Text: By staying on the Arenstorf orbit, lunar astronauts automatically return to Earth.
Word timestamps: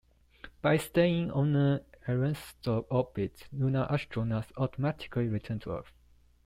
By 0.63 0.77
staying 0.77 1.29
on 1.29 1.53
the 1.53 1.83
Arenstorf 2.07 2.87
orbit, 2.89 3.47
lunar 3.53 3.85
astronauts 3.85 4.51
automatically 4.57 5.27
return 5.27 5.59
to 5.59 5.77
Earth. 5.77 5.91